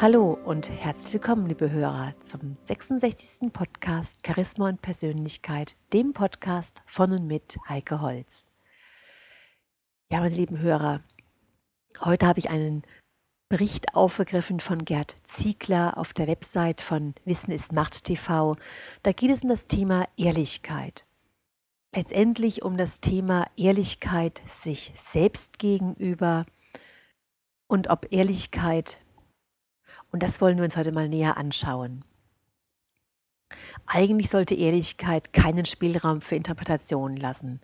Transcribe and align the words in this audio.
Hallo 0.00 0.36
und 0.44 0.68
herzlich 0.68 1.12
willkommen, 1.12 1.46
liebe 1.46 1.70
Hörer, 1.70 2.14
zum 2.20 2.56
66. 2.58 3.52
Podcast 3.52 4.26
Charisma 4.26 4.68
und 4.68 4.82
Persönlichkeit, 4.82 5.76
dem 5.92 6.12
Podcast 6.12 6.82
von 6.84 7.12
und 7.12 7.26
mit 7.26 7.56
Heike 7.68 8.00
Holz. 8.00 8.50
Ja, 10.10 10.18
meine 10.18 10.34
lieben 10.34 10.58
Hörer, 10.58 11.00
heute 12.00 12.26
habe 12.26 12.40
ich 12.40 12.50
einen 12.50 12.82
Bericht 13.48 13.94
aufgegriffen 13.94 14.58
von 14.58 14.84
Gerd 14.84 15.16
Ziegler 15.22 15.96
auf 15.96 16.12
der 16.12 16.26
Website 16.26 16.80
von 16.80 17.14
Wissen 17.24 17.52
ist 17.52 17.72
Macht 17.72 18.04
TV. 18.04 18.56
Da 19.04 19.12
geht 19.12 19.30
es 19.30 19.44
um 19.44 19.48
das 19.48 19.68
Thema 19.68 20.08
Ehrlichkeit. 20.16 21.06
Letztendlich 21.94 22.62
um 22.62 22.76
das 22.76 23.00
Thema 23.00 23.46
Ehrlichkeit 23.56 24.42
sich 24.46 24.92
selbst 24.96 25.60
gegenüber 25.60 26.46
und 27.68 27.88
ob 27.88 28.12
Ehrlichkeit 28.12 28.98
und 30.14 30.22
das 30.22 30.40
wollen 30.40 30.58
wir 30.58 30.62
uns 30.62 30.76
heute 30.76 30.92
mal 30.92 31.08
näher 31.08 31.36
anschauen. 31.36 32.04
Eigentlich 33.84 34.30
sollte 34.30 34.54
Ehrlichkeit 34.54 35.32
keinen 35.32 35.66
Spielraum 35.66 36.20
für 36.20 36.36
Interpretationen 36.36 37.16
lassen. 37.16 37.60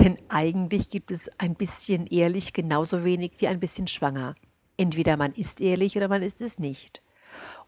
Denn 0.00 0.18
eigentlich 0.28 0.88
gibt 0.88 1.12
es 1.12 1.30
ein 1.38 1.54
bisschen 1.54 2.08
ehrlich 2.08 2.52
genauso 2.52 3.04
wenig 3.04 3.34
wie 3.38 3.46
ein 3.46 3.60
bisschen 3.60 3.86
schwanger. 3.86 4.34
Entweder 4.76 5.16
man 5.16 5.34
ist 5.34 5.60
ehrlich 5.60 5.96
oder 5.96 6.08
man 6.08 6.24
ist 6.24 6.42
es 6.42 6.58
nicht. 6.58 7.00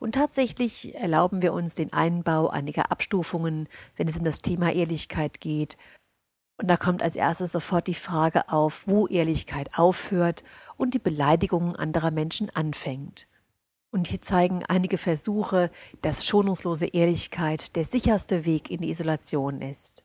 Und 0.00 0.16
tatsächlich 0.16 0.96
erlauben 0.96 1.40
wir 1.40 1.52
uns 1.52 1.76
den 1.76 1.92
Einbau 1.92 2.48
einiger 2.48 2.90
Abstufungen, 2.90 3.68
wenn 3.94 4.08
es 4.08 4.18
um 4.18 4.24
das 4.24 4.40
Thema 4.40 4.72
Ehrlichkeit 4.72 5.38
geht. 5.38 5.76
Und 6.56 6.66
da 6.66 6.76
kommt 6.76 7.00
als 7.00 7.14
erstes 7.14 7.52
sofort 7.52 7.86
die 7.86 7.94
Frage 7.94 8.48
auf, 8.48 8.88
wo 8.88 9.06
Ehrlichkeit 9.06 9.78
aufhört 9.78 10.42
und 10.76 10.94
die 10.94 10.98
Beleidigung 10.98 11.76
anderer 11.76 12.10
Menschen 12.10 12.50
anfängt. 12.50 13.28
Und 13.90 14.08
hier 14.08 14.20
zeigen 14.20 14.64
einige 14.64 14.98
Versuche, 14.98 15.70
dass 16.02 16.26
schonungslose 16.26 16.86
Ehrlichkeit 16.86 17.76
der 17.76 17.84
sicherste 17.84 18.44
Weg 18.44 18.70
in 18.70 18.80
die 18.80 18.90
Isolation 18.90 19.62
ist. 19.62 20.04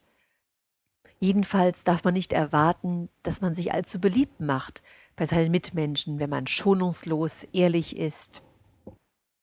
Jedenfalls 1.19 1.83
darf 1.83 2.03
man 2.03 2.13
nicht 2.13 2.33
erwarten, 2.33 3.09
dass 3.21 3.41
man 3.41 3.53
sich 3.53 3.73
allzu 3.73 3.99
beliebt 3.99 4.39
macht 4.39 4.81
bei 5.15 5.25
seinen 5.25 5.51
Mitmenschen, 5.51 6.19
wenn 6.19 6.29
man 6.29 6.47
schonungslos 6.47 7.43
ehrlich 7.53 7.97
ist 7.97 8.41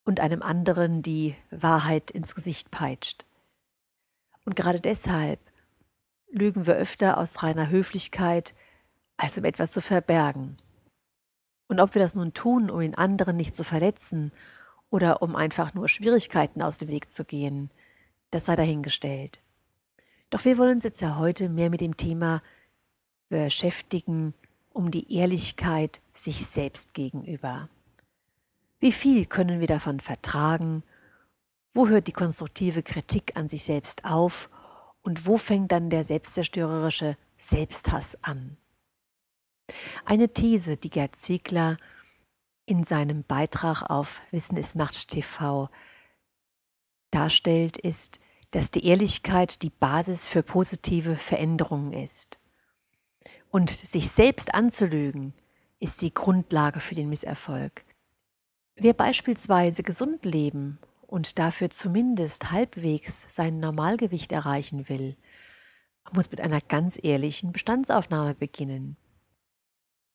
und 0.05 0.19
einem 0.19 0.42
anderen 0.42 1.03
die 1.03 1.36
Wahrheit 1.50 2.11
ins 2.11 2.34
Gesicht 2.34 2.70
peitscht. 2.70 3.27
Und 4.44 4.56
gerade 4.56 4.81
deshalb 4.81 5.39
lügen 6.31 6.66
wir 6.66 6.75
öfter 6.75 7.19
aus 7.19 7.42
reiner 7.42 7.69
Höflichkeit, 7.69 8.55
als 9.16 9.39
um 9.39 9.44
etwas 9.44 9.70
zu 9.72 9.81
verbergen. 9.81 10.56
Und 11.69 11.80
ob 11.80 11.94
wir 11.94 12.02
das 12.02 12.14
nun 12.14 12.34
tun, 12.34 12.70
um 12.70 12.80
den 12.80 12.97
anderen 12.97 13.36
nicht 13.36 13.55
zu 13.55 13.62
verletzen 13.62 14.33
oder 14.91 15.22
um 15.22 15.36
einfach 15.36 15.75
nur 15.75 15.88
Schwierigkeiten 15.88 16.62
aus 16.62 16.78
dem 16.78 16.88
Weg 16.88 17.12
zu 17.12 17.25
gehen, 17.25 17.70
das 18.30 18.47
sei 18.47 18.56
dahingestellt. 18.56 19.41
Doch 20.30 20.44
wir 20.44 20.58
wollen 20.58 20.77
uns 20.77 20.84
jetzt 20.84 21.00
ja 21.00 21.16
heute 21.16 21.48
mehr 21.48 21.70
mit 21.70 21.80
dem 21.80 21.97
Thema 21.97 22.42
beschäftigen, 23.28 24.34
um 24.72 24.91
die 24.91 25.14
Ehrlichkeit 25.14 26.00
sich 26.14 26.47
selbst 26.47 26.94
gegenüber. 26.94 27.69
Wie 28.80 28.92
viel 28.92 29.27
können 29.27 29.60
wir 29.60 29.66
davon 29.66 30.00
vertragen? 30.00 30.82
Wo 31.75 31.88
hört 31.88 32.06
die 32.06 32.12
konstruktive 32.12 32.82
Kritik 32.82 33.37
an 33.37 33.48
sich 33.48 33.65
selbst 33.65 34.04
auf? 34.04 34.48
Und 35.03 35.26
wo 35.26 35.37
fängt 35.37 35.72
dann 35.72 35.91
der 35.91 36.04
selbstzerstörerische 36.04 37.16
Selbsthass 37.38 38.22
an? 38.22 38.56
Eine 40.04 40.32
These, 40.32 40.76
die 40.76 40.90
Gerd 40.90 41.16
Ziegler 41.16 41.76
in 42.66 42.84
seinem 42.84 43.24
Beitrag 43.24 43.82
auf 43.82 44.20
Wissen 44.30 44.56
ist 44.56 44.76
Nacht 44.76 45.08
TV 45.08 45.68
darstellt, 47.10 47.78
ist, 47.78 48.20
dass 48.50 48.70
die 48.70 48.86
Ehrlichkeit 48.86 49.62
die 49.62 49.70
Basis 49.70 50.28
für 50.28 50.42
positive 50.42 51.16
Veränderungen 51.16 51.92
ist. 51.92 52.38
Und 53.50 53.70
sich 53.70 54.10
selbst 54.10 54.54
anzulügen, 54.54 55.32
ist 55.80 56.02
die 56.02 56.12
Grundlage 56.12 56.80
für 56.80 56.94
den 56.94 57.08
Misserfolg. 57.08 57.84
Wer 58.74 58.92
beispielsweise 58.92 59.82
gesund 59.82 60.24
leben 60.24 60.78
und 61.06 61.38
dafür 61.38 61.70
zumindest 61.70 62.50
halbwegs 62.50 63.26
sein 63.28 63.60
Normalgewicht 63.60 64.32
erreichen 64.32 64.88
will, 64.88 65.16
muss 66.12 66.30
mit 66.30 66.40
einer 66.40 66.60
ganz 66.60 66.98
ehrlichen 67.02 67.52
Bestandsaufnahme 67.52 68.34
beginnen 68.34 68.96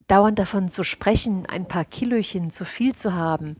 dauernd 0.07 0.39
davon 0.39 0.69
zu 0.69 0.83
sprechen, 0.83 1.45
ein 1.45 1.67
paar 1.67 1.85
Kilochen 1.85 2.51
zu 2.51 2.65
viel 2.65 2.95
zu 2.95 3.13
haben 3.13 3.57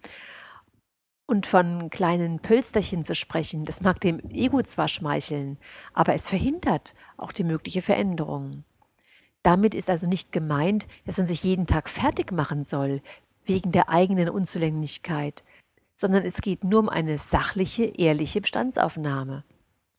und 1.26 1.48
von 1.48 1.90
kleinen 1.90 2.40
Pölsterchen 2.40 3.06
zu 3.06 3.16
sprechen, 3.16 3.66
das 3.66 3.82
mag 3.82 4.00
dem 4.02 4.20
Ego 4.30 4.62
zwar 4.62 4.88
schmeicheln, 4.88 5.58
aber 5.94 6.14
es 6.14 6.28
verhindert 6.28 6.94
auch 7.18 7.32
die 7.32 7.44
mögliche 7.44 7.82
Veränderung. 7.82 8.64
Damit 9.42 9.74
ist 9.74 9.90
also 9.90 10.08
nicht 10.08 10.32
gemeint, 10.32 10.88
dass 11.06 11.18
man 11.18 11.28
sich 11.28 11.44
jeden 11.44 11.68
Tag 11.68 11.90
fertig 11.90 12.32
machen 12.32 12.64
soll, 12.64 13.02
wegen 13.46 13.72
der 13.72 13.90
eigenen 13.90 14.30
Unzulänglichkeit, 14.30 15.44
sondern 15.96 16.24
es 16.24 16.42
geht 16.42 16.64
nur 16.64 16.80
um 16.80 16.90
eine 16.90 17.18
sachliche, 17.18 17.86
ehrliche 17.86 18.42
Bestandsaufnahme. 18.42 19.44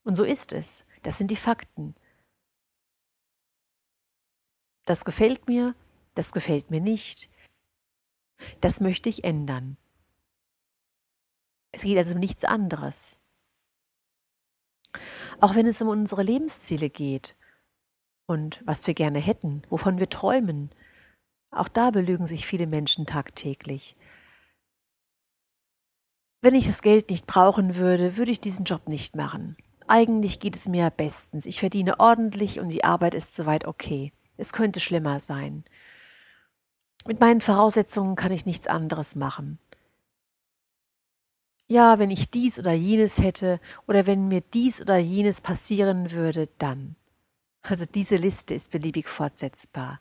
Und 0.02 0.16
so 0.16 0.24
ist 0.24 0.52
es. 0.52 0.86
Das 1.02 1.18
sind 1.18 1.30
die 1.30 1.36
Fakten. 1.36 1.94
Das 4.86 5.04
gefällt 5.04 5.48
mir, 5.48 5.74
das 6.14 6.32
gefällt 6.32 6.70
mir 6.70 6.80
nicht, 6.80 7.28
das 8.60 8.80
möchte 8.80 9.08
ich 9.08 9.24
ändern. 9.24 9.76
Es 11.72 11.82
geht 11.82 11.98
also 11.98 12.14
um 12.14 12.20
nichts 12.20 12.44
anderes. 12.44 13.18
Auch 15.40 15.54
wenn 15.54 15.66
es 15.66 15.82
um 15.82 15.88
unsere 15.88 16.22
Lebensziele 16.22 16.88
geht 16.88 17.36
und 18.26 18.62
was 18.64 18.86
wir 18.86 18.94
gerne 18.94 19.18
hätten, 19.18 19.62
wovon 19.68 19.98
wir 19.98 20.08
träumen, 20.08 20.70
auch 21.50 21.68
da 21.68 21.90
belügen 21.90 22.26
sich 22.26 22.46
viele 22.46 22.66
Menschen 22.66 23.06
tagtäglich. 23.06 23.96
Wenn 26.42 26.54
ich 26.54 26.66
das 26.66 26.82
Geld 26.82 27.10
nicht 27.10 27.26
brauchen 27.26 27.76
würde, 27.76 28.16
würde 28.16 28.30
ich 28.30 28.40
diesen 28.40 28.64
Job 28.64 28.88
nicht 28.88 29.16
machen. 29.16 29.56
Eigentlich 29.86 30.40
geht 30.40 30.56
es 30.56 30.68
mir 30.68 30.90
bestens. 30.90 31.46
Ich 31.46 31.60
verdiene 31.60 32.00
ordentlich 32.00 32.60
und 32.60 32.68
die 32.68 32.84
Arbeit 32.84 33.14
ist 33.14 33.34
soweit 33.34 33.66
okay. 33.66 34.12
Es 34.36 34.52
könnte 34.52 34.80
schlimmer 34.80 35.20
sein. 35.20 35.64
Mit 37.06 37.20
meinen 37.20 37.40
Voraussetzungen 37.40 38.16
kann 38.16 38.32
ich 38.32 38.46
nichts 38.46 38.66
anderes 38.66 39.14
machen. 39.14 39.58
Ja, 41.66 41.98
wenn 41.98 42.10
ich 42.10 42.30
dies 42.30 42.58
oder 42.58 42.72
jenes 42.72 43.18
hätte 43.18 43.60
oder 43.86 44.06
wenn 44.06 44.28
mir 44.28 44.40
dies 44.40 44.80
oder 44.80 44.98
jenes 44.98 45.40
passieren 45.40 46.12
würde, 46.12 46.48
dann. 46.58 46.96
Also 47.62 47.84
diese 47.86 48.16
Liste 48.16 48.54
ist 48.54 48.70
beliebig 48.70 49.08
fortsetzbar. 49.08 50.00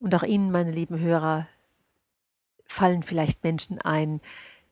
Und 0.00 0.14
auch 0.14 0.24
Ihnen, 0.24 0.50
meine 0.50 0.72
lieben 0.72 0.98
Hörer, 0.98 1.46
fallen 2.64 3.02
vielleicht 3.02 3.44
Menschen 3.44 3.80
ein, 3.80 4.20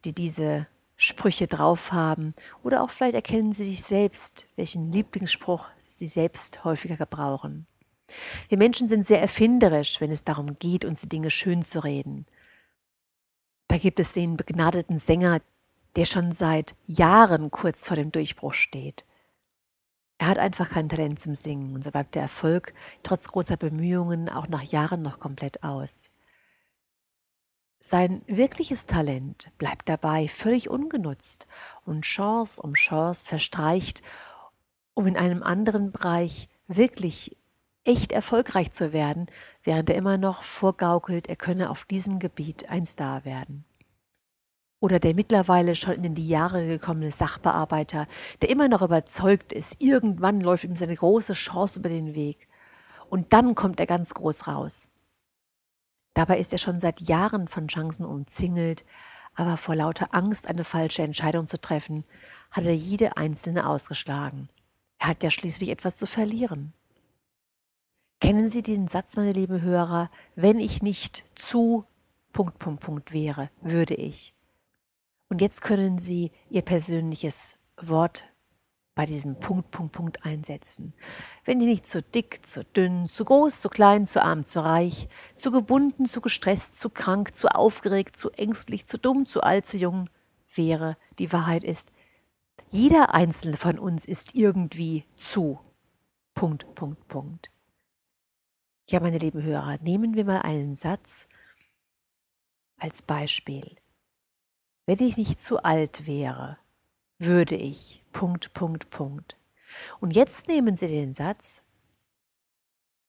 die 0.05 0.13
diese 0.13 0.67
Sprüche 0.97 1.47
drauf 1.47 1.93
haben 1.93 2.35
oder 2.63 2.83
auch 2.83 2.91
vielleicht 2.91 3.15
erkennen 3.15 3.53
Sie 3.53 3.65
sich 3.65 3.83
selbst, 3.83 4.47
welchen 4.57 4.93
Lieblingsspruch 4.93 5.69
Sie 5.83 6.07
selbst 6.07 6.65
häufiger 6.65 6.97
gebrauchen. 6.97 7.67
Wir 8.49 8.59
Menschen 8.59 8.89
sind 8.89 9.07
sehr 9.07 9.21
erfinderisch, 9.21 10.01
wenn 10.01 10.11
es 10.11 10.25
darum 10.25 10.59
geht, 10.59 10.85
uns 10.85 11.03
die 11.03 11.09
Dinge 11.09 11.31
schön 11.31 11.63
zu 11.63 11.83
reden. 11.83 12.27
Da 13.69 13.79
gibt 13.79 13.99
es 14.01 14.13
den 14.13 14.37
begnadeten 14.37 14.99
Sänger, 14.99 15.41
der 15.97 16.05
schon 16.05 16.33
seit 16.33 16.75
Jahren 16.87 17.51
kurz 17.51 17.89
vor 17.89 17.97
dem 17.97 18.13
Durchbruch 18.13 18.55
steht. 18.55 19.05
Er 20.19 20.29
hat 20.29 20.39
einfach 20.39 20.71
kein 20.71 20.89
Talent 20.89 21.21
zum 21.21 21.35
Singen 21.35 21.75
und 21.75 21.83
so 21.83 21.91
bleibt 21.91 22.15
der 22.15 22.23
Erfolg 22.23 22.73
trotz 23.03 23.29
großer 23.29 23.57
Bemühungen 23.57 24.29
auch 24.29 24.49
nach 24.49 24.63
Jahren 24.63 25.03
noch 25.03 25.19
komplett 25.19 25.63
aus. 25.63 26.09
Sein 27.81 28.23
wirkliches 28.27 28.87
Talent 28.87 29.51
bleibt 29.59 29.89
dabei 29.89 30.27
völlig 30.29 30.71
ungenutzt 30.71 31.47
und 31.85 32.03
Chance 32.03 32.63
um 32.63 32.75
Chance 32.75 33.29
verstreicht, 33.29 34.03
um 34.95 35.07
in 35.07 35.17
einem 35.17 35.43
anderen 35.43 35.93
Bereich 35.93 36.49
wirklich 36.67 37.37
echt 37.85 38.13
erfolgreich 38.13 38.73
zu 38.73 38.93
werden, 38.93 39.27
während 39.63 39.91
er 39.91 39.97
immer 39.97 40.17
noch 40.17 40.43
vorgaukelt, 40.43 41.29
er 41.29 41.37
könne 41.37 41.71
auf 41.71 41.85
diesem 41.85 42.19
Gebiet 42.19 42.69
ein 42.69 42.87
Star 42.87 43.25
werden. 43.25 43.65
Oder 44.81 44.99
der 44.99 45.15
mittlerweile 45.15 45.77
schon 45.77 46.05
in 46.05 46.15
die 46.15 46.29
Jahre 46.29 46.67
gekommene 46.67 47.13
Sachbearbeiter, 47.13 48.07
der 48.43 48.51
immer 48.51 48.69
noch 48.69 48.83
überzeugt 48.83 49.53
ist, 49.53 49.81
irgendwann 49.81 50.41
läuft 50.41 50.65
ihm 50.65 50.77
seine 50.77 50.97
große 50.97 51.33
Chance 51.33 51.79
über 51.79 51.89
den 51.89 52.15
Weg. 52.15 52.49
Und 53.09 53.33
dann 53.33 53.55
kommt 53.55 53.81
er 53.81 53.87
ganz 53.87 54.13
groß 54.13 54.47
raus. 54.47 54.89
Dabei 56.15 56.39
ist 56.39 56.53
er 56.53 56.59
schon 56.59 56.81
seit 56.81 57.01
Jahren 57.01 57.49
von 57.49 57.69
Chancen 57.69 58.05
umzingelt, 58.05 58.85
aber 59.35 59.57
vor 59.57 59.75
lauter 59.75 60.15
Angst, 60.15 60.47
eine 60.47 60.65
falsche 60.65 61.03
Entscheidung 61.03 61.49
zu 61.49 61.61
treffen, 61.61 62.05
hat 62.51 62.65
er 62.65 62.77
jede 62.77 63.17
einzelne 63.17 63.67
ausgeschlagen. 63.67 64.49
Er 64.99 65.09
hat 65.09 65.23
ja 65.23 65.31
schließlich 65.31 65.71
etwas 65.71 65.97
zu 65.97 66.07
verlieren. 66.07 66.73
Kennen 68.25 68.49
Sie 68.49 68.63
den 68.63 68.89
Satz, 68.89 69.19
meine 69.19 69.33
lieben 69.33 69.61
Hörer, 69.61 70.11
wenn 70.35 70.59
ich 70.59 70.83
nicht 70.83 71.27
zu 71.35 71.85
Punkt, 72.33 72.59
Punkt, 72.59 72.81
Punkt 72.81 73.13
wäre, 73.13 73.51
würde 73.61 73.93
ich. 73.93 74.35
Und 75.29 75.43
jetzt 75.43 75.61
können 75.61 75.99
Sie 75.99 76.33
Ihr 76.49 76.63
persönliches 76.63 77.59
Wort 77.77 78.25
bei 78.95 79.05
diesem 79.05 79.39
Punkt, 79.39 79.71
Punkt, 79.71 79.93
Punkt 79.93 80.25
einsetzen. 80.25 80.95
Wenn 81.45 81.59
die 81.59 81.67
nicht 81.67 81.85
zu 81.85 82.01
dick, 82.01 82.47
zu 82.47 82.65
dünn, 82.65 83.09
zu 83.09 83.27
groß, 83.27 83.61
zu 83.61 83.69
klein, 83.69 84.07
zu 84.07 84.23
arm, 84.23 84.47
zu 84.47 84.65
reich, 84.65 85.07
zu 85.35 85.51
gebunden, 85.51 86.07
zu 86.07 86.23
gestresst, 86.23 86.81
zu 86.81 86.89
krank, 86.89 87.35
zu 87.35 87.49
aufgeregt, 87.49 88.17
zu 88.17 88.31
ängstlich, 88.31 88.87
zu 88.87 88.97
dumm, 88.99 89.27
zu 89.27 89.43
alt, 89.43 89.67
zu 89.67 89.77
jung 89.77 90.09
wäre, 90.55 90.97
die 91.19 91.31
Wahrheit 91.31 91.63
ist, 91.63 91.91
jeder 92.71 93.13
einzelne 93.13 93.59
von 93.59 93.79
uns 93.79 94.07
ist 94.07 94.35
irgendwie 94.35 95.05
zu. 95.15 95.61
Punkt, 96.33 96.75
Punkt, 96.75 97.07
Punkt. 97.07 97.51
Ja, 98.91 99.01
meine 99.01 99.19
lieben 99.19 99.43
Hörer, 99.43 99.79
nehmen 99.79 100.15
wir 100.15 100.27
mal 100.27 100.43
einen 100.43 100.75
Satz 100.75 101.27
als 102.77 103.01
Beispiel. 103.01 103.77
Wenn 104.85 105.01
ich 105.01 105.17
nicht 105.17 105.41
zu 105.41 105.63
alt 105.63 106.07
wäre, 106.07 106.59
würde 107.19 107.57
ich. 107.57 108.05
Punkt, 108.13 108.53
Punkt, 108.53 108.91
Punkt. 108.91 109.39
Und 110.01 110.11
jetzt 110.15 110.49
nehmen 110.49 110.77
Sie 110.77 110.89
den 110.89 111.15
Satz 111.15 111.63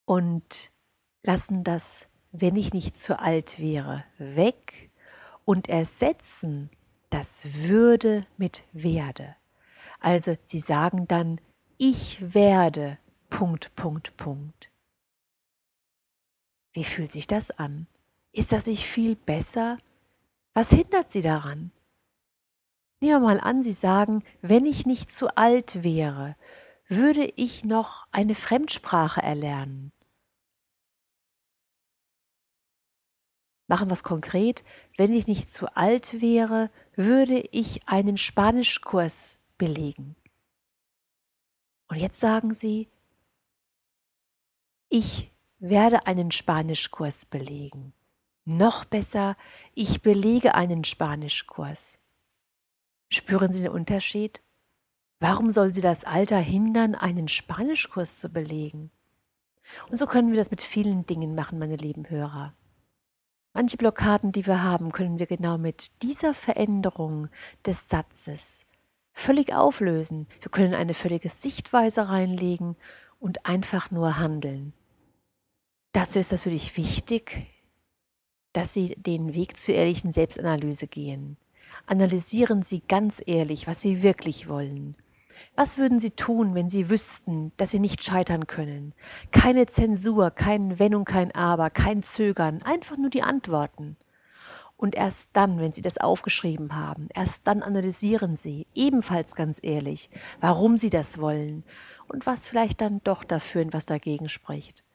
und 0.06 0.72
lassen 1.22 1.62
das, 1.62 2.08
wenn 2.32 2.56
ich 2.56 2.72
nicht 2.72 2.96
zu 2.96 3.18
alt 3.18 3.58
wäre, 3.58 4.04
weg 4.18 4.90
und 5.44 5.68
ersetzen 5.68 6.70
das 7.10 7.44
würde 7.52 8.26
mit 8.36 8.64
werde. 8.72 9.36
Also 10.00 10.36
Sie 10.44 10.60
sagen 10.60 11.06
dann, 11.06 11.40
ich 11.76 12.34
werde. 12.34 12.98
Punkt, 13.28 13.74
Punkt, 13.76 14.16
Punkt. 14.16 14.70
Wie 16.76 16.84
fühlt 16.84 17.10
sich 17.10 17.26
das 17.26 17.50
an? 17.52 17.86
Ist 18.32 18.52
das 18.52 18.66
nicht 18.66 18.84
viel 18.84 19.16
besser? 19.16 19.78
Was 20.52 20.68
hindert 20.68 21.10
Sie 21.10 21.22
daran? 21.22 21.72
Nehmen 23.00 23.12
wir 23.14 23.18
mal 23.20 23.40
an, 23.40 23.62
Sie 23.62 23.72
sagen, 23.72 24.22
wenn 24.42 24.66
ich 24.66 24.84
nicht 24.84 25.10
zu 25.10 25.34
alt 25.38 25.82
wäre, 25.82 26.36
würde 26.86 27.32
ich 27.36 27.64
noch 27.64 28.06
eine 28.12 28.34
Fremdsprache 28.34 29.22
erlernen. 29.22 29.90
Machen 33.68 33.88
wir 33.88 33.94
es 33.94 34.04
konkret, 34.04 34.62
wenn 34.98 35.14
ich 35.14 35.26
nicht 35.26 35.50
zu 35.50 35.74
alt 35.76 36.20
wäre, 36.20 36.70
würde 36.94 37.38
ich 37.52 37.88
einen 37.88 38.18
Spanischkurs 38.18 39.38
belegen. 39.56 40.14
Und 41.88 41.96
jetzt 41.96 42.20
sagen 42.20 42.52
Sie, 42.52 42.90
ich 44.90 45.32
werde 45.68 46.06
einen 46.06 46.30
Spanischkurs 46.30 47.24
belegen. 47.24 47.92
Noch 48.44 48.84
besser, 48.84 49.36
ich 49.74 50.02
belege 50.02 50.54
einen 50.54 50.84
Spanischkurs. 50.84 51.98
Spüren 53.08 53.52
Sie 53.52 53.62
den 53.62 53.72
Unterschied? 53.72 54.40
Warum 55.18 55.50
soll 55.50 55.72
sie 55.72 55.80
das 55.80 56.04
Alter 56.04 56.38
hindern, 56.38 56.94
einen 56.94 57.28
Spanischkurs 57.28 58.18
zu 58.18 58.28
belegen? 58.28 58.90
Und 59.90 59.96
so 59.96 60.06
können 60.06 60.30
wir 60.30 60.38
das 60.38 60.50
mit 60.50 60.62
vielen 60.62 61.06
Dingen 61.06 61.34
machen, 61.34 61.58
meine 61.58 61.76
lieben 61.76 62.08
Hörer. 62.10 62.52
Manche 63.52 63.78
Blockaden, 63.78 64.32
die 64.32 64.46
wir 64.46 64.62
haben, 64.62 64.92
können 64.92 65.18
wir 65.18 65.26
genau 65.26 65.56
mit 65.56 66.02
dieser 66.02 66.34
Veränderung 66.34 67.28
des 67.64 67.88
Satzes 67.88 68.66
völlig 69.16 69.54
auflösen. 69.54 70.26
Wir 70.42 70.50
können 70.50 70.74
eine 70.74 70.92
völlige 70.92 71.30
Sichtweise 71.30 72.10
reinlegen 72.10 72.76
und 73.18 73.46
einfach 73.46 73.90
nur 73.90 74.18
handeln. 74.18 74.74
Dazu 75.96 76.18
ist 76.18 76.30
natürlich 76.30 76.76
wichtig, 76.76 77.46
dass 78.52 78.74
Sie 78.74 78.94
den 78.96 79.32
Weg 79.32 79.56
zur 79.56 79.76
ehrlichen 79.76 80.12
Selbstanalyse 80.12 80.88
gehen. 80.88 81.38
Analysieren 81.86 82.62
Sie 82.62 82.82
ganz 82.86 83.22
ehrlich, 83.24 83.66
was 83.66 83.80
Sie 83.80 84.02
wirklich 84.02 84.46
wollen. 84.46 84.98
Was 85.54 85.78
würden 85.78 85.98
Sie 85.98 86.10
tun, 86.10 86.54
wenn 86.54 86.68
Sie 86.68 86.90
wüssten, 86.90 87.52
dass 87.56 87.70
Sie 87.70 87.78
nicht 87.78 88.04
scheitern 88.04 88.46
können? 88.46 88.92
Keine 89.30 89.64
Zensur, 89.64 90.30
kein 90.32 90.78
Wenn 90.78 90.94
und 90.94 91.06
kein 91.06 91.34
Aber, 91.34 91.70
kein 91.70 92.02
Zögern, 92.02 92.60
einfach 92.60 92.98
nur 92.98 93.08
die 93.08 93.22
Antworten. 93.22 93.96
Und 94.76 94.94
erst 94.94 95.30
dann, 95.32 95.58
wenn 95.60 95.72
Sie 95.72 95.80
das 95.80 95.96
aufgeschrieben 95.96 96.76
haben, 96.76 97.08
erst 97.14 97.46
dann 97.46 97.62
analysieren 97.62 98.36
Sie, 98.36 98.66
ebenfalls 98.74 99.34
ganz 99.34 99.60
ehrlich, 99.62 100.10
warum 100.42 100.76
Sie 100.76 100.90
das 100.90 101.16
wollen 101.16 101.64
und 102.06 102.26
was 102.26 102.48
vielleicht 102.48 102.82
dann 102.82 103.00
doch 103.02 103.24
dafür 103.24 103.62
und 103.62 103.72
was 103.72 103.86
dagegen 103.86 104.28
spricht. 104.28 104.85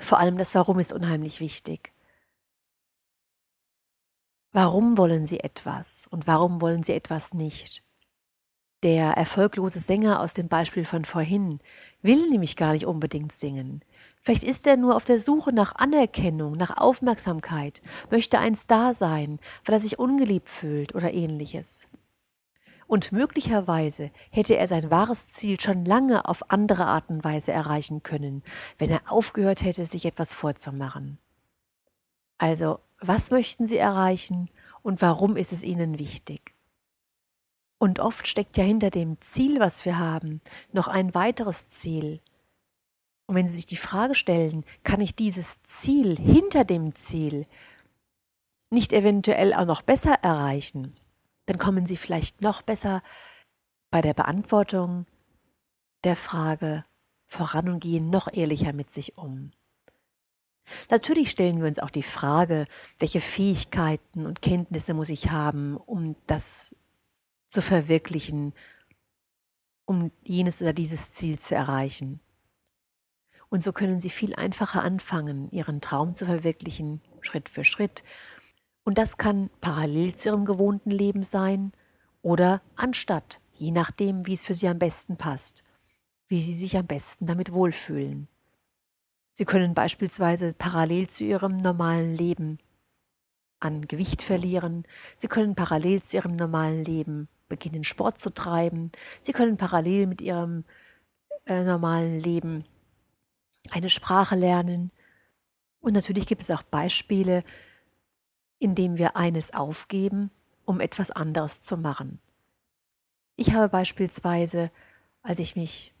Vor 0.00 0.18
allem 0.18 0.38
das 0.38 0.54
Warum 0.54 0.78
ist 0.78 0.92
unheimlich 0.92 1.40
wichtig. 1.40 1.92
Warum 4.52 4.96
wollen 4.96 5.26
sie 5.26 5.40
etwas 5.40 6.06
und 6.10 6.26
warum 6.26 6.60
wollen 6.60 6.82
sie 6.82 6.92
etwas 6.92 7.34
nicht? 7.34 7.84
Der 8.84 9.12
erfolglose 9.14 9.80
Sänger 9.80 10.20
aus 10.20 10.34
dem 10.34 10.48
Beispiel 10.48 10.84
von 10.84 11.04
vorhin 11.04 11.58
will 12.00 12.30
nämlich 12.30 12.56
gar 12.56 12.72
nicht 12.72 12.86
unbedingt 12.86 13.32
singen. 13.32 13.82
Vielleicht 14.22 14.44
ist 14.44 14.66
er 14.66 14.76
nur 14.76 14.94
auf 14.94 15.04
der 15.04 15.20
Suche 15.20 15.52
nach 15.52 15.74
Anerkennung, 15.74 16.52
nach 16.52 16.76
Aufmerksamkeit, 16.76 17.82
möchte 18.10 18.38
ein 18.38 18.54
Star 18.54 18.94
sein, 18.94 19.40
weil 19.64 19.74
er 19.74 19.80
sich 19.80 19.98
ungeliebt 19.98 20.48
fühlt 20.48 20.94
oder 20.94 21.12
ähnliches. 21.12 21.88
Und 22.88 23.12
möglicherweise 23.12 24.10
hätte 24.30 24.56
er 24.56 24.66
sein 24.66 24.90
wahres 24.90 25.28
Ziel 25.28 25.60
schon 25.60 25.84
lange 25.84 26.26
auf 26.26 26.50
andere 26.50 26.86
Art 26.86 27.10
und 27.10 27.22
Weise 27.22 27.52
erreichen 27.52 28.02
können, 28.02 28.42
wenn 28.78 28.90
er 28.90 29.12
aufgehört 29.12 29.62
hätte, 29.62 29.84
sich 29.84 30.06
etwas 30.06 30.32
vorzumachen. 30.32 31.18
Also 32.38 32.80
was 32.98 33.30
möchten 33.30 33.66
Sie 33.66 33.76
erreichen 33.76 34.48
und 34.80 35.02
warum 35.02 35.36
ist 35.36 35.52
es 35.52 35.64
Ihnen 35.64 35.98
wichtig? 35.98 36.54
Und 37.76 38.00
oft 38.00 38.26
steckt 38.26 38.56
ja 38.56 38.64
hinter 38.64 38.88
dem 38.88 39.20
Ziel, 39.20 39.60
was 39.60 39.84
wir 39.84 39.98
haben, 39.98 40.40
noch 40.72 40.88
ein 40.88 41.14
weiteres 41.14 41.68
Ziel. 41.68 42.22
Und 43.26 43.34
wenn 43.34 43.48
Sie 43.48 43.56
sich 43.56 43.66
die 43.66 43.76
Frage 43.76 44.14
stellen, 44.14 44.64
kann 44.82 45.02
ich 45.02 45.14
dieses 45.14 45.62
Ziel 45.62 46.16
hinter 46.16 46.64
dem 46.64 46.94
Ziel 46.94 47.46
nicht 48.70 48.94
eventuell 48.94 49.52
auch 49.52 49.66
noch 49.66 49.82
besser 49.82 50.14
erreichen, 50.22 50.94
dann 51.48 51.56
kommen 51.56 51.86
Sie 51.86 51.96
vielleicht 51.96 52.42
noch 52.42 52.60
besser 52.60 53.02
bei 53.90 54.02
der 54.02 54.12
Beantwortung 54.12 55.06
der 56.04 56.14
Frage 56.14 56.84
voran 57.26 57.70
und 57.70 57.80
gehen 57.80 58.10
noch 58.10 58.30
ehrlicher 58.30 58.74
mit 58.74 58.90
sich 58.90 59.16
um. 59.16 59.52
Natürlich 60.90 61.30
stellen 61.30 61.58
wir 61.60 61.66
uns 61.66 61.78
auch 61.78 61.88
die 61.88 62.02
Frage, 62.02 62.66
welche 62.98 63.22
Fähigkeiten 63.22 64.26
und 64.26 64.42
Kenntnisse 64.42 64.92
muss 64.92 65.08
ich 65.08 65.30
haben, 65.30 65.78
um 65.78 66.16
das 66.26 66.76
zu 67.48 67.62
verwirklichen, 67.62 68.52
um 69.86 70.10
jenes 70.22 70.60
oder 70.60 70.74
dieses 70.74 71.12
Ziel 71.12 71.38
zu 71.38 71.54
erreichen. 71.54 72.20
Und 73.48 73.62
so 73.62 73.72
können 73.72 74.00
Sie 74.00 74.10
viel 74.10 74.34
einfacher 74.34 74.82
anfangen, 74.82 75.50
Ihren 75.50 75.80
Traum 75.80 76.14
zu 76.14 76.26
verwirklichen, 76.26 77.00
Schritt 77.22 77.48
für 77.48 77.64
Schritt. 77.64 78.04
Und 78.88 78.96
das 78.96 79.18
kann 79.18 79.50
parallel 79.60 80.14
zu 80.14 80.30
Ihrem 80.30 80.46
gewohnten 80.46 80.90
Leben 80.90 81.22
sein 81.22 81.72
oder 82.22 82.62
anstatt, 82.74 83.38
je 83.52 83.70
nachdem, 83.70 84.26
wie 84.26 84.32
es 84.32 84.46
für 84.46 84.54
Sie 84.54 84.66
am 84.66 84.78
besten 84.78 85.18
passt, 85.18 85.62
wie 86.26 86.40
Sie 86.40 86.54
sich 86.54 86.74
am 86.74 86.86
besten 86.86 87.26
damit 87.26 87.52
wohlfühlen. 87.52 88.28
Sie 89.34 89.44
können 89.44 89.74
beispielsweise 89.74 90.54
parallel 90.54 91.06
zu 91.08 91.24
ihrem 91.24 91.58
normalen 91.58 92.16
Leben 92.16 92.56
an 93.60 93.86
Gewicht 93.86 94.22
verlieren. 94.22 94.84
Sie 95.18 95.28
können 95.28 95.54
parallel 95.54 96.02
zu 96.02 96.16
ihrem 96.16 96.36
normalen 96.36 96.82
Leben 96.82 97.28
beginnen, 97.50 97.84
Sport 97.84 98.22
zu 98.22 98.30
treiben. 98.30 98.90
Sie 99.20 99.32
können 99.32 99.58
parallel 99.58 100.06
mit 100.06 100.22
ihrem 100.22 100.64
äh, 101.44 101.62
normalen 101.62 102.20
Leben 102.20 102.64
eine 103.70 103.90
Sprache 103.90 104.34
lernen. 104.34 104.92
Und 105.78 105.92
natürlich 105.92 106.26
gibt 106.26 106.40
es 106.40 106.50
auch 106.50 106.62
Beispiele, 106.62 107.44
in 108.58 108.74
denen 108.74 108.98
wir 108.98 109.16
eines 109.16 109.52
aufgeben, 109.54 110.30
um 110.64 110.80
etwas 110.80 111.10
anderes 111.10 111.62
zu 111.62 111.76
machen. 111.76 112.18
Ich 113.36 113.52
habe 113.52 113.68
beispielsweise, 113.68 114.70
als 115.22 115.38
ich 115.38 115.56
mich 115.56 115.94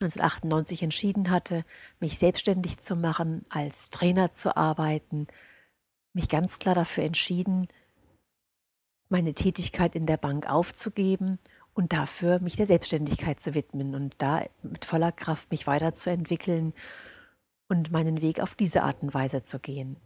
1998 0.00 0.84
entschieden 0.84 1.30
hatte, 1.30 1.64
mich 1.98 2.18
selbstständig 2.18 2.78
zu 2.78 2.94
machen, 2.94 3.44
als 3.48 3.90
Trainer 3.90 4.30
zu 4.30 4.56
arbeiten, 4.56 5.26
mich 6.12 6.28
ganz 6.28 6.60
klar 6.60 6.76
dafür 6.76 7.04
entschieden, 7.04 7.68
meine 9.08 9.34
Tätigkeit 9.34 9.96
in 9.96 10.06
der 10.06 10.16
Bank 10.16 10.48
aufzugeben 10.48 11.38
und 11.74 11.92
dafür 11.92 12.38
mich 12.40 12.56
der 12.56 12.66
Selbstständigkeit 12.66 13.40
zu 13.40 13.54
widmen 13.54 13.94
und 13.94 14.14
da 14.18 14.44
mit 14.62 14.84
voller 14.84 15.12
Kraft 15.12 15.50
mich 15.50 15.66
weiterzuentwickeln 15.66 16.74
und 17.68 17.90
meinen 17.90 18.20
Weg 18.20 18.40
auf 18.40 18.54
diese 18.54 18.82
Art 18.82 19.02
und 19.02 19.14
Weise 19.14 19.42
zu 19.42 19.58
gehen. 19.58 19.96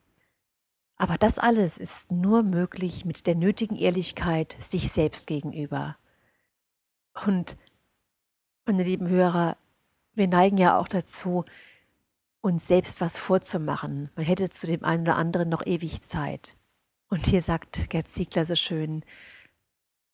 Aber 0.97 1.19
das 1.19 1.39
alles 1.39 1.79
ist 1.79 2.13
nur 2.13 2.43
möglich 2.43 3.05
mit 3.05 3.27
der 3.27 3.35
nötigen 3.35 3.77
Ehrlichkeit 3.77 4.57
sich 4.61 4.93
selbst 4.93 5.27
gegenüber. 5.27 5.97
Und 7.27 7.57
meine 8.65 8.85
lieben 8.85 9.09
Hörer, 9.09 9.57
wir 10.15 10.29
neigen 10.29 10.59
ja 10.59 10.79
auch 10.79 10.89
dazu, 10.89 11.45
uns 12.41 12.67
selbst 12.67 13.01
was 13.01 13.19
vorzumachen. 13.19 14.11
Man 14.15 14.25
hätte 14.25 14.51
zu 14.51 14.67
dem 14.67 14.85
einen 14.85 15.03
oder 15.03 15.17
anderen 15.17 15.49
noch 15.49 15.67
ewig 15.67 16.03
Zeit. 16.03 16.57
Und 17.09 17.27
hier 17.27 17.43
sagt 17.43 17.91
Gerd 17.91 18.09
Ziegler 18.09 18.47
so 18.47 18.55
schön, 18.55 19.05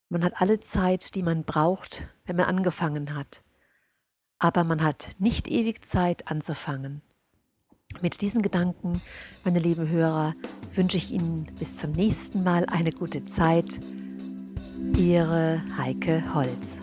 man 0.09 0.23
hat 0.23 0.41
alle 0.41 0.59
Zeit, 0.59 1.15
die 1.15 1.23
man 1.23 1.43
braucht, 1.43 2.07
wenn 2.25 2.35
man 2.35 2.45
angefangen 2.45 3.15
hat. 3.15 3.43
Aber 4.39 4.63
man 4.63 4.83
hat 4.83 5.15
nicht 5.19 5.47
ewig 5.47 5.85
Zeit 5.85 6.27
anzufangen. 6.27 7.01
Mit 8.01 8.21
diesen 8.21 8.41
Gedanken, 8.41 9.01
meine 9.43 9.59
lieben 9.59 9.89
Hörer, 9.89 10.33
wünsche 10.75 10.97
ich 10.97 11.11
Ihnen 11.11 11.47
bis 11.59 11.77
zum 11.77 11.91
nächsten 11.91 12.43
Mal 12.43 12.65
eine 12.67 12.91
gute 12.91 13.25
Zeit. 13.25 13.79
Ihre 14.97 15.61
Heike 15.77 16.23
Holz. 16.33 16.79